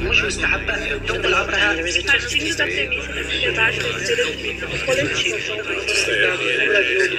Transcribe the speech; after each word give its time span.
مش 0.00 0.22
مستحبة 0.24 0.74
الطب 0.74 1.24
العبرة 1.26 1.56
Partindo 1.56 2.56
da 2.56 2.64
premissa 2.66 3.02
da 3.12 3.22
sociedade 3.22 3.80
como 3.80 3.98
ser 3.98 4.86
coletivo. 4.86 5.38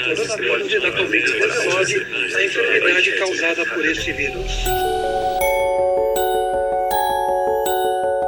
Toda 0.08 0.80
da 0.80 0.92
Covid-19, 0.98 2.36
a 2.36 2.44
enfermidade 2.44 3.12
causada 3.20 3.66
por 3.66 3.86
esse 3.86 4.12
vírus. 4.12 4.52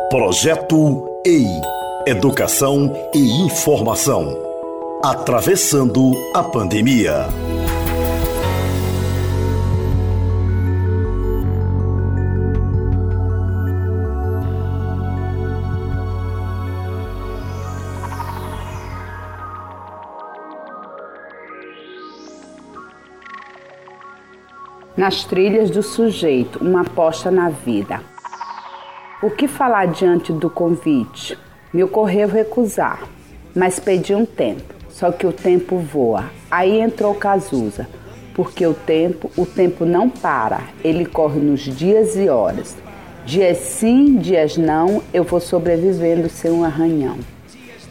Projeto 0.10 1.06
EI 1.26 1.46
Educação 2.08 2.94
e 3.14 3.20
Informação. 3.46 4.26
Atravessando 5.04 6.14
a 6.34 6.42
pandemia. 6.42 7.41
Nas 25.03 25.25
trilhas 25.25 25.69
do 25.69 25.83
sujeito, 25.83 26.61
uma 26.61 26.83
aposta 26.83 27.29
na 27.29 27.49
vida. 27.49 28.01
O 29.21 29.31
que 29.31 29.49
falar 29.49 29.89
diante 29.89 30.33
do 30.33 30.49
convite? 30.49 31.37
Me 31.75 31.83
ocorreu 31.83 32.29
recusar, 32.29 33.03
mas 33.53 33.81
pedi 33.81 34.15
um 34.15 34.25
tempo. 34.25 34.73
Só 34.91 35.11
que 35.11 35.27
o 35.27 35.33
tempo 35.33 35.77
voa. 35.79 36.27
Aí 36.49 36.81
entrou 36.81 37.17
Cazuza, 37.17 37.89
porque 38.33 38.65
o 38.65 38.75
tempo, 38.75 39.29
o 39.37 39.45
tempo 39.45 39.85
não 39.85 40.09
para, 40.09 40.61
ele 40.85 41.05
corre 41.05 41.41
nos 41.41 41.63
dias 41.63 42.15
e 42.15 42.29
horas. 42.29 42.77
Dias 43.27 43.59
sim, 43.59 44.19
dias 44.19 44.57
não, 44.57 45.03
eu 45.13 45.25
vou 45.25 45.41
sobrevivendo 45.41 46.29
sem 46.29 46.53
um 46.53 46.63
arranhão. 46.63 47.19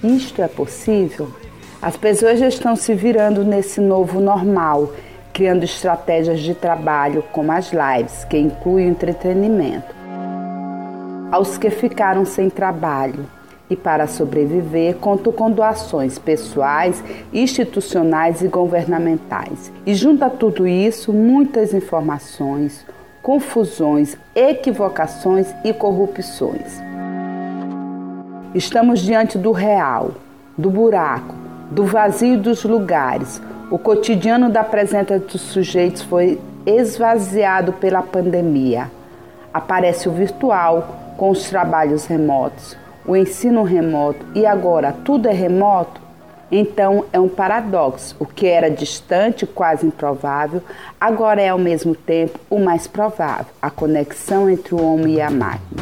Isto 0.02 0.42
é 0.42 0.48
possível? 0.48 1.28
As 1.81 1.98
pessoas 1.98 2.40
já 2.40 2.48
estão 2.48 2.73
se 2.78 2.94
virando 2.94 3.44
nesse 3.44 3.81
novo 3.81 4.22
normal 4.22 4.94
criando 5.34 5.64
estratégias 5.64 6.40
de 6.40 6.54
trabalho 6.54 7.24
como 7.32 7.52
as 7.52 7.72
lives, 7.72 8.24
que 8.26 8.38
incluem 8.38 8.90
entretenimento. 8.90 9.96
Aos 11.32 11.58
que 11.58 11.70
ficaram 11.70 12.26
sem 12.26 12.50
trabalho 12.50 13.26
e 13.70 13.76
para 13.76 14.06
sobreviver, 14.06 14.96
conto 14.98 15.32
com 15.32 15.50
doações 15.50 16.20
pessoais, 16.20 17.02
institucionais 17.32 18.42
e 18.42 18.48
governamentais. 18.50 19.72
E 19.86 19.94
junto 19.94 20.26
a 20.26 20.30
tudo 20.30 20.68
isso, 20.68 21.14
muitas 21.14 21.74
informações, 21.74 22.86
confusões, 23.22 24.18
equivocações 24.36 25.56
e 25.64 25.72
corrupções. 25.72 26.82
Estamos 28.54 29.00
diante 29.00 29.38
do 29.38 29.54
real, 29.54 30.12
do 30.58 30.70
buraco, 30.70 31.34
do 31.72 31.86
vazio 31.86 32.38
dos 32.38 32.66
lugares, 32.66 33.42
o 33.72 33.80
cotidiano 33.80 34.50
da 34.50 34.66
presença 34.66 35.17
dos 35.17 35.39
sujeitos 35.39 36.02
foi 36.02 36.38
esvaziado 36.66 37.72
pela 37.72 38.03
pandemia. 38.03 38.91
Aparece 39.53 40.09
o 40.09 40.11
virtual, 40.11 41.13
com 41.17 41.30
os 41.30 41.50
trabalhos 41.50 42.05
remotos, 42.05 42.75
o 43.05 43.16
ensino 43.16 43.63
remoto 43.63 44.25
e 44.36 44.45
agora 44.45 44.94
tudo 45.05 45.30
é 45.30 45.31
remoto? 45.31 46.02
Então 46.52 47.05
é 47.13 47.19
um 47.19 47.30
paradoxo. 47.30 48.13
O 48.19 48.25
que 48.25 48.45
era 48.45 48.69
distante, 48.69 49.47
quase 49.47 49.85
improvável, 49.88 50.61
agora 51.00 51.41
é 51.41 51.47
ao 51.47 51.58
mesmo 51.58 51.95
tempo 51.95 52.38
o 52.50 52.59
mais 52.59 52.88
provável 52.88 53.53
a 53.61 53.69
conexão 53.69 54.50
entre 54.50 54.75
o 54.75 54.83
homem 54.83 55.13
e 55.16 55.22
a 55.22 55.31
máquina. 55.31 55.81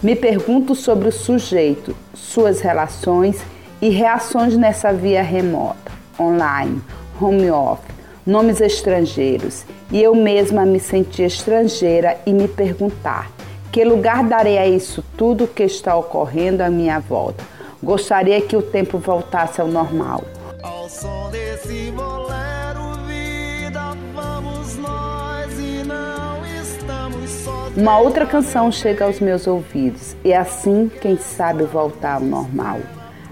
Me 0.00 0.14
pergunto 0.14 0.76
sobre 0.76 1.08
o 1.08 1.12
sujeito, 1.12 1.94
suas 2.14 2.60
relações 2.60 3.40
e 3.40 3.61
reações 3.88 4.56
nessa 4.56 4.92
via 4.92 5.22
remota, 5.22 5.90
online, 6.18 6.80
home 7.20 7.50
office, 7.50 7.92
nomes 8.24 8.60
estrangeiros, 8.60 9.64
e 9.90 10.00
eu 10.00 10.14
mesma 10.14 10.64
me 10.64 10.78
senti 10.78 11.22
estrangeira 11.22 12.16
e 12.24 12.32
me 12.32 12.46
perguntar: 12.46 13.28
que 13.72 13.84
lugar 13.84 14.22
darei 14.22 14.56
a 14.56 14.68
isso 14.68 15.04
tudo 15.16 15.48
que 15.48 15.64
está 15.64 15.96
ocorrendo 15.96 16.62
à 16.62 16.70
minha 16.70 17.00
volta? 17.00 17.42
Gostaria 17.82 18.40
que 18.40 18.56
o 18.56 18.62
tempo 18.62 18.98
voltasse 18.98 19.60
ao 19.60 19.66
normal. 19.66 20.22
Ao 20.62 20.88
som 20.88 21.28
desse 21.32 21.90
bolero, 21.90 23.04
vida, 23.08 23.96
vamos 24.14 24.76
nós 24.76 25.58
e 25.58 25.82
não 25.84 26.46
estamos 26.62 27.30
só. 27.30 27.68
Uma 27.76 27.98
outra 27.98 28.26
canção 28.26 28.70
chega 28.70 29.04
aos 29.04 29.18
meus 29.18 29.48
ouvidos 29.48 30.14
e 30.24 30.32
assim, 30.32 30.88
quem 31.00 31.16
sabe, 31.16 31.64
voltar 31.64 32.14
ao 32.14 32.20
normal 32.20 32.78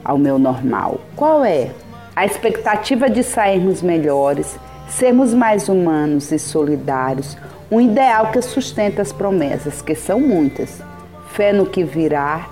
ao 0.05 0.19
meu 0.19 0.39
normal? 0.39 1.01
Qual 1.17 1.45
é? 1.45 1.71
A 2.15 2.27
expectativa 2.27 3.09
de 3.09 3.23
sairmos 3.23 3.83
melhores, 3.83 4.59
sermos 4.89 5.33
mais 5.33 5.69
humanos 5.69 6.31
e 6.33 6.39
solidários, 6.39 7.37
um 7.71 7.81
ideal 7.81 8.31
que 8.31 8.43
sustenta 8.43 9.01
as 9.01 9.13
promessas, 9.13 9.81
que 9.81 9.95
são 9.95 10.19
muitas. 10.21 10.83
Fé 11.33 11.53
no 11.53 11.67
que 11.67 11.85
virá 11.85 12.49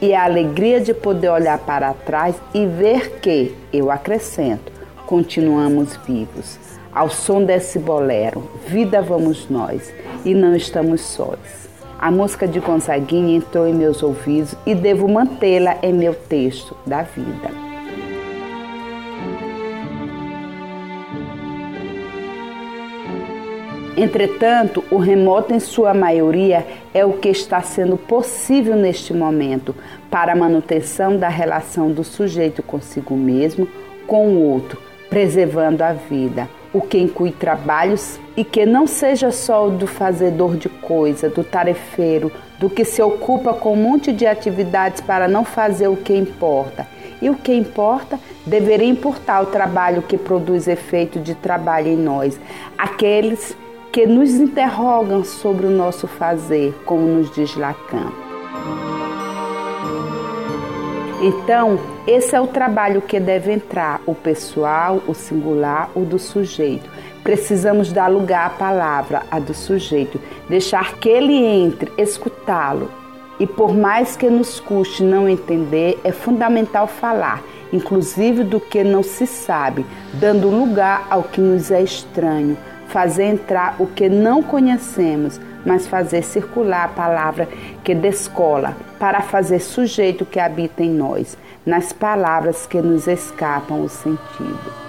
e 0.00 0.14
a 0.14 0.24
alegria 0.24 0.80
de 0.80 0.92
poder 0.94 1.28
olhar 1.28 1.58
para 1.58 1.92
trás 1.92 2.34
e 2.52 2.66
ver 2.66 3.20
que, 3.20 3.54
eu 3.72 3.90
acrescento, 3.90 4.72
continuamos 5.06 5.96
vivos. 6.06 6.58
Ao 6.92 7.08
som 7.08 7.44
desse 7.44 7.78
bolero, 7.78 8.50
vida 8.66 9.00
vamos 9.00 9.48
nós 9.48 9.92
e 10.24 10.34
não 10.34 10.56
estamos 10.56 11.02
sós. 11.02 11.38
A 12.02 12.10
música 12.10 12.48
de 12.48 12.58
Gonzaguinha 12.58 13.36
entrou 13.36 13.64
em 13.64 13.72
meus 13.72 14.02
ouvidos 14.02 14.56
e 14.66 14.74
devo 14.74 15.06
mantê-la 15.06 15.78
em 15.84 15.92
meu 15.92 16.12
texto 16.12 16.76
da 16.84 17.02
vida. 17.02 17.48
Entretanto, 23.96 24.82
o 24.90 24.96
remoto, 24.96 25.54
em 25.54 25.60
sua 25.60 25.94
maioria, 25.94 26.66
é 26.92 27.04
o 27.04 27.12
que 27.12 27.28
está 27.28 27.62
sendo 27.62 27.96
possível 27.96 28.74
neste 28.74 29.14
momento 29.14 29.72
para 30.10 30.32
a 30.32 30.36
manutenção 30.36 31.16
da 31.16 31.28
relação 31.28 31.92
do 31.92 32.02
sujeito 32.02 32.64
consigo 32.64 33.16
mesmo, 33.16 33.68
com 34.08 34.26
o 34.26 34.42
outro, 34.42 34.76
preservando 35.08 35.84
a 35.84 35.92
vida, 35.92 36.48
o 36.72 36.80
que 36.80 36.98
inclui 36.98 37.30
trabalhos 37.30 38.18
e 38.36 38.44
que 38.44 38.64
não 38.64 38.86
seja 38.86 39.30
só 39.30 39.66
o 39.66 39.70
do 39.70 39.86
fazedor 39.86 40.56
de 40.56 40.68
coisa, 40.68 41.28
do 41.28 41.44
tarefeiro, 41.44 42.32
do 42.58 42.70
que 42.70 42.84
se 42.84 43.02
ocupa 43.02 43.52
com 43.52 43.74
um 43.74 43.76
monte 43.76 44.12
de 44.12 44.26
atividades 44.26 45.00
para 45.00 45.28
não 45.28 45.44
fazer 45.44 45.88
o 45.88 45.96
que 45.96 46.14
importa. 46.14 46.86
E 47.20 47.28
o 47.28 47.34
que 47.34 47.52
importa 47.52 48.18
deveria 48.46 48.88
importar 48.88 49.42
o 49.42 49.46
trabalho 49.46 50.02
que 50.02 50.16
produz 50.16 50.66
efeito 50.66 51.20
de 51.20 51.34
trabalho 51.34 51.88
em 51.88 51.96
nós, 51.96 52.38
aqueles 52.76 53.56
que 53.92 54.06
nos 54.06 54.30
interrogam 54.30 55.22
sobre 55.22 55.66
o 55.66 55.70
nosso 55.70 56.08
fazer, 56.08 56.72
como 56.86 57.02
nos 57.02 57.30
diz 57.34 57.54
Lacan. 57.56 58.10
Então, 61.20 61.78
esse 62.06 62.34
é 62.34 62.40
o 62.40 62.48
trabalho 62.48 63.00
que 63.00 63.20
deve 63.20 63.52
entrar, 63.52 64.00
o 64.06 64.14
pessoal, 64.14 65.00
o 65.06 65.14
singular, 65.14 65.88
o 65.94 66.00
do 66.00 66.18
sujeito. 66.18 66.90
Precisamos 67.22 67.92
dar 67.92 68.08
lugar 68.08 68.46
à 68.46 68.50
palavra, 68.50 69.22
a 69.30 69.38
do 69.38 69.54
sujeito, 69.54 70.20
deixar 70.48 70.94
que 70.94 71.08
ele 71.08 71.32
entre, 71.34 71.92
escutá-lo. 71.96 72.90
E 73.38 73.46
por 73.46 73.72
mais 73.72 74.16
que 74.16 74.28
nos 74.28 74.58
custe 74.58 75.02
não 75.02 75.28
entender, 75.28 76.00
é 76.02 76.10
fundamental 76.10 76.88
falar, 76.88 77.42
inclusive 77.72 78.42
do 78.42 78.58
que 78.58 78.82
não 78.82 79.02
se 79.02 79.26
sabe, 79.26 79.86
dando 80.14 80.50
lugar 80.50 81.06
ao 81.08 81.22
que 81.22 81.40
nos 81.40 81.70
é 81.70 81.82
estranho, 81.82 82.58
fazer 82.88 83.24
entrar 83.24 83.76
o 83.78 83.86
que 83.86 84.08
não 84.08 84.42
conhecemos 84.42 85.40
mas 85.64 85.86
fazer 85.86 86.22
circular 86.22 86.84
a 86.84 86.88
palavra 86.88 87.48
que 87.84 87.94
descola, 87.94 88.76
para 88.98 89.20
fazer 89.20 89.60
sujeito 89.60 90.24
que 90.24 90.38
habita 90.38 90.82
em 90.82 90.90
nós, 90.90 91.36
nas 91.64 91.92
palavras 91.92 92.66
que 92.66 92.80
nos 92.80 93.06
escapam 93.06 93.82
o 93.82 93.88
sentido. 93.88 94.82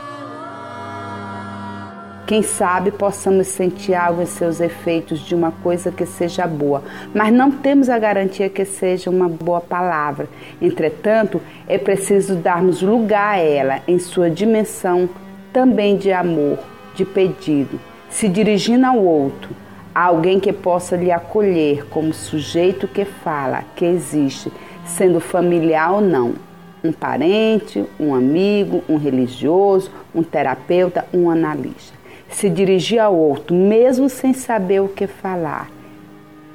Quem 2.25 2.41
sabe 2.41 2.89
possamos 2.89 3.47
sentir 3.47 3.93
algo 3.93 4.21
em 4.21 4.25
seus 4.25 4.61
efeitos 4.61 5.19
de 5.19 5.35
uma 5.35 5.51
coisa 5.51 5.91
que 5.91 6.05
seja 6.05 6.47
boa, 6.47 6.81
mas 7.13 7.33
não 7.33 7.51
temos 7.51 7.89
a 7.89 7.99
garantia 7.99 8.49
que 8.49 8.63
seja 8.63 9.09
uma 9.09 9.27
boa 9.27 9.59
palavra. 9.59 10.29
Entretanto, 10.61 11.41
é 11.67 11.77
preciso 11.77 12.35
darmos 12.35 12.81
lugar 12.81 13.35
a 13.35 13.37
ela 13.37 13.81
em 13.87 13.99
sua 13.99 14.29
dimensão 14.29 15.09
também 15.51 15.97
de 15.97 16.13
amor, 16.13 16.59
de 16.95 17.03
pedido, 17.03 17.79
se 18.09 18.29
dirigindo 18.29 18.85
ao 18.85 18.97
outro, 18.97 19.49
alguém 19.93 20.39
que 20.39 20.53
possa 20.53 20.95
lhe 20.95 21.11
acolher 21.11 21.85
como 21.89 22.13
sujeito 22.13 22.87
que 22.87 23.03
fala, 23.03 23.63
que 23.75 23.83
existe, 23.83 24.51
sendo 24.85 25.19
familiar 25.19 25.91
ou 25.91 26.01
não. 26.01 26.52
Um 26.83 26.91
parente, 26.91 27.85
um 28.00 28.13
amigo, 28.13 28.83
um 28.89 28.97
religioso, 28.97 29.89
um 30.13 30.21
terapeuta, 30.21 31.06
um 31.13 31.30
analista. 31.30 31.94
Se 32.30 32.50
dirigir 32.50 33.00
ao 33.00 33.15
outro, 33.15 33.56
mesmo 33.56 34.09
sem 34.09 34.33
saber 34.33 34.81
o 34.81 34.88
que 34.88 35.07
falar. 35.07 35.69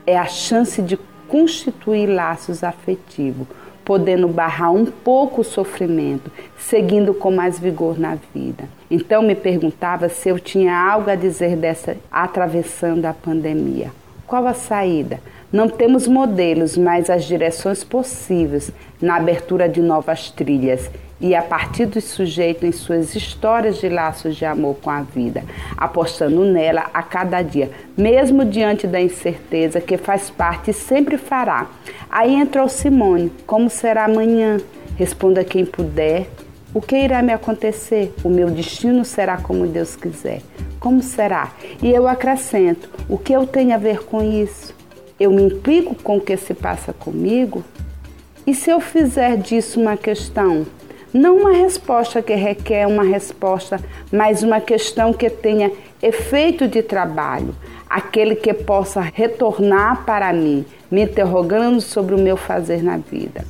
é 0.06 0.16
a 0.16 0.26
chance 0.26 0.80
de 0.80 0.98
constituir 1.28 2.06
laços 2.06 2.64
afetivos, 2.64 3.46
podendo 3.84 4.26
barrar 4.26 4.72
um 4.72 4.86
pouco 4.86 5.42
o 5.42 5.44
sofrimento, 5.44 6.30
seguindo 6.58 7.12
com 7.12 7.30
mais 7.30 7.58
vigor 7.58 7.98
na 7.98 8.16
vida. 8.34 8.64
Então 8.90 9.22
me 9.22 9.34
perguntava 9.34 10.08
se 10.08 10.28
eu 10.28 10.38
tinha 10.38 10.74
algo 10.74 11.10
a 11.10 11.14
dizer 11.14 11.56
dessa 11.56 11.96
atravessando 12.10 13.04
a 13.04 13.12
pandemia. 13.12 13.90
Qual 14.28 14.46
a 14.46 14.52
saída? 14.52 15.20
Não 15.50 15.70
temos 15.70 16.06
modelos, 16.06 16.76
mas 16.76 17.08
as 17.08 17.24
direções 17.24 17.82
possíveis 17.82 18.70
na 19.00 19.16
abertura 19.16 19.66
de 19.66 19.80
novas 19.80 20.30
trilhas 20.30 20.90
e 21.18 21.34
a 21.34 21.40
partir 21.40 21.86
do 21.86 21.98
sujeito 21.98 22.66
em 22.66 22.70
suas 22.70 23.16
histórias 23.16 23.78
de 23.78 23.88
laços 23.88 24.36
de 24.36 24.44
amor 24.44 24.76
com 24.82 24.90
a 24.90 25.00
vida, 25.00 25.42
apostando 25.74 26.44
nela 26.44 26.90
a 26.92 27.02
cada 27.02 27.40
dia, 27.40 27.70
mesmo 27.96 28.44
diante 28.44 28.86
da 28.86 29.00
incerteza 29.00 29.80
que 29.80 29.96
faz 29.96 30.28
parte 30.28 30.72
e 30.72 30.74
sempre 30.74 31.16
fará. 31.16 31.66
Aí 32.10 32.34
entrou 32.34 32.68
Simone: 32.68 33.32
como 33.46 33.70
será 33.70 34.04
amanhã? 34.04 34.58
Responda 34.98 35.42
quem 35.42 35.64
puder. 35.64 36.28
O 36.74 36.82
que 36.82 36.96
irá 36.96 37.22
me 37.22 37.32
acontecer? 37.32 38.12
O 38.22 38.28
meu 38.28 38.50
destino 38.50 39.02
será 39.02 39.38
como 39.38 39.66
Deus 39.66 39.96
quiser. 39.96 40.42
Como 40.78 41.02
será? 41.02 41.52
E 41.82 41.90
eu 41.90 42.06
acrescento: 42.06 42.90
o 43.08 43.16
que 43.16 43.32
eu 43.32 43.46
tenho 43.46 43.74
a 43.74 43.78
ver 43.78 44.04
com 44.04 44.22
isso? 44.22 44.74
Eu 45.18 45.30
me 45.30 45.42
implico 45.42 45.94
com 45.94 46.18
o 46.18 46.20
que 46.20 46.36
se 46.36 46.52
passa 46.52 46.92
comigo? 46.92 47.64
E 48.46 48.54
se 48.54 48.70
eu 48.70 48.80
fizer 48.80 49.36
disso 49.38 49.80
uma 49.80 49.96
questão? 49.96 50.66
Não 51.12 51.38
uma 51.38 51.52
resposta 51.52 52.20
que 52.20 52.34
requer 52.34 52.86
uma 52.86 53.02
resposta, 53.02 53.80
mas 54.12 54.42
uma 54.42 54.60
questão 54.60 55.12
que 55.12 55.30
tenha 55.30 55.72
efeito 56.02 56.68
de 56.68 56.82
trabalho, 56.82 57.54
aquele 57.88 58.36
que 58.36 58.52
possa 58.52 59.00
retornar 59.00 60.04
para 60.04 60.30
mim, 60.34 60.66
me 60.90 61.02
interrogando 61.02 61.80
sobre 61.80 62.14
o 62.14 62.18
meu 62.18 62.36
fazer 62.36 62.82
na 62.82 62.98
vida. 62.98 63.42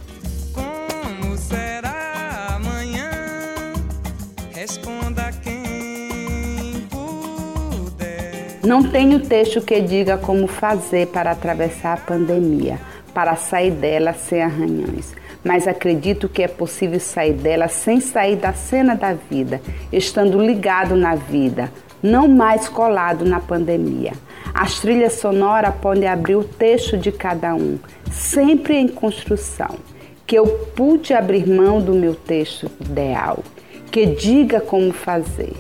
Não 8.68 8.82
tenho 8.82 9.18
texto 9.18 9.62
que 9.62 9.80
diga 9.80 10.18
como 10.18 10.46
fazer 10.46 11.06
para 11.06 11.30
atravessar 11.30 11.94
a 11.94 11.96
pandemia, 11.96 12.78
para 13.14 13.34
sair 13.34 13.70
dela 13.70 14.12
sem 14.12 14.42
arranhões 14.42 15.16
mas 15.44 15.68
acredito 15.68 16.28
que 16.28 16.42
é 16.42 16.48
possível 16.48 17.00
sair 17.00 17.32
dela 17.32 17.68
sem 17.68 18.00
sair 18.00 18.36
da 18.36 18.52
cena 18.52 18.94
da 18.94 19.14
vida, 19.14 19.62
estando 19.90 20.44
ligado 20.44 20.96
na 20.96 21.14
vida, 21.14 21.72
não 22.02 22.28
mais 22.28 22.68
colado 22.68 23.24
na 23.24 23.40
pandemia. 23.40 24.12
As 24.52 24.78
trilhas 24.80 25.14
sonoras 25.14 25.74
podem 25.76 26.08
abrir 26.08 26.36
o 26.36 26.44
texto 26.44 26.98
de 26.98 27.12
cada 27.12 27.54
um, 27.54 27.78
sempre 28.10 28.76
em 28.76 28.88
construção. 28.88 29.76
Que 30.26 30.36
eu 30.36 30.46
pude 30.76 31.14
abrir 31.14 31.48
mão 31.48 31.80
do 31.80 31.94
meu 31.94 32.14
texto 32.14 32.70
ideal, 32.80 33.38
que 33.90 34.04
diga 34.04 34.60
como 34.60 34.92
fazer. 34.92 35.54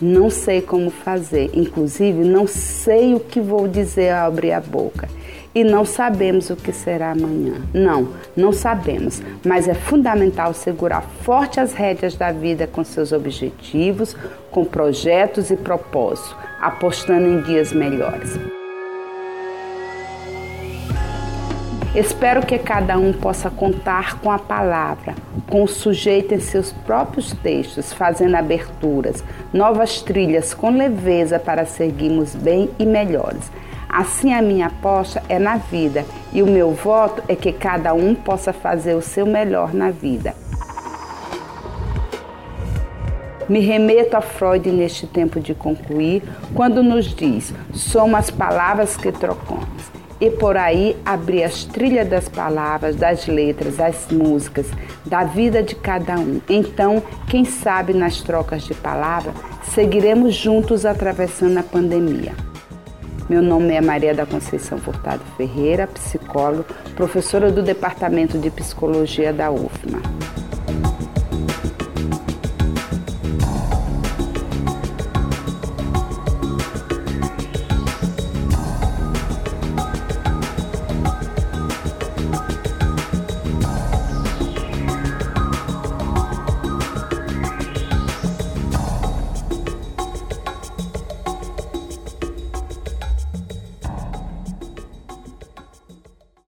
Não 0.00 0.28
sei 0.28 0.60
como 0.60 0.90
fazer, 0.90 1.50
inclusive 1.54 2.22
não 2.22 2.46
sei 2.46 3.14
o 3.14 3.20
que 3.20 3.40
vou 3.40 3.66
dizer 3.66 4.12
ao 4.12 4.28
abrir 4.28 4.52
a 4.52 4.60
boca 4.60 5.08
e 5.56 5.64
não 5.64 5.86
sabemos 5.86 6.50
o 6.50 6.56
que 6.56 6.70
será 6.70 7.12
amanhã. 7.12 7.62
Não, 7.72 8.08
não 8.36 8.52
sabemos, 8.52 9.22
mas 9.42 9.66
é 9.66 9.72
fundamental 9.72 10.52
segurar 10.52 11.00
forte 11.22 11.58
as 11.58 11.72
rédeas 11.72 12.14
da 12.14 12.30
vida 12.30 12.66
com 12.66 12.84
seus 12.84 13.10
objetivos, 13.10 14.14
com 14.50 14.66
projetos 14.66 15.50
e 15.50 15.56
propósitos, 15.56 16.36
apostando 16.60 17.26
em 17.26 17.40
dias 17.40 17.72
melhores. 17.72 18.38
Espero 21.94 22.44
que 22.44 22.58
cada 22.58 22.98
um 22.98 23.12
possa 23.12 23.48
contar 23.48 24.18
com 24.20 24.30
a 24.30 24.38
palavra, 24.38 25.14
com 25.48 25.62
o 25.62 25.68
sujeito 25.68 26.34
em 26.34 26.40
seus 26.40 26.72
próprios 26.72 27.32
textos, 27.32 27.92
fazendo 27.92 28.34
aberturas, 28.34 29.24
novas 29.52 30.02
trilhas 30.02 30.52
com 30.52 30.70
leveza 30.70 31.38
para 31.38 31.64
seguirmos 31.64 32.34
bem 32.34 32.70
e 32.78 32.84
melhores. 32.84 33.50
Assim, 33.88 34.34
a 34.34 34.42
minha 34.42 34.66
aposta 34.66 35.22
é 35.28 35.38
na 35.38 35.56
vida 35.56 36.04
e 36.32 36.42
o 36.42 36.46
meu 36.46 36.72
voto 36.72 37.22
é 37.28 37.34
que 37.34 37.52
cada 37.52 37.94
um 37.94 38.14
possa 38.14 38.52
fazer 38.52 38.94
o 38.94 39.00
seu 39.00 39.24
melhor 39.24 39.72
na 39.72 39.90
vida. 39.90 40.34
Me 43.48 43.60
remeto 43.60 44.16
a 44.16 44.20
Freud 44.20 44.70
neste 44.70 45.06
tempo 45.06 45.38
de 45.38 45.54
concluir, 45.54 46.22
quando 46.52 46.82
nos 46.82 47.06
diz: 47.06 47.54
somos 47.72 48.18
as 48.18 48.30
palavras 48.30 48.96
que 48.96 49.12
trocamos. 49.12 49.95
E 50.20 50.30
por 50.30 50.56
aí 50.56 50.96
abrir 51.04 51.44
as 51.44 51.64
trilhas 51.64 52.08
das 52.08 52.28
palavras, 52.28 52.96
das 52.96 53.26
letras, 53.26 53.76
das 53.76 54.08
músicas, 54.10 54.66
da 55.04 55.24
vida 55.24 55.62
de 55.62 55.74
cada 55.74 56.18
um. 56.18 56.40
Então, 56.48 57.02
quem 57.28 57.44
sabe 57.44 57.92
nas 57.92 58.22
trocas 58.22 58.62
de 58.62 58.74
palavras, 58.74 59.34
seguiremos 59.74 60.34
juntos 60.34 60.86
atravessando 60.86 61.58
a 61.58 61.62
pandemia. 61.62 62.32
Meu 63.28 63.42
nome 63.42 63.74
é 63.74 63.80
Maria 63.80 64.14
da 64.14 64.24
Conceição 64.24 64.78
Furtado 64.78 65.22
Ferreira, 65.36 65.86
psicóloga, 65.88 66.64
professora 66.94 67.50
do 67.50 67.60
Departamento 67.60 68.38
de 68.38 68.50
Psicologia 68.50 69.32
da 69.32 69.50
UFMA. 69.50 70.00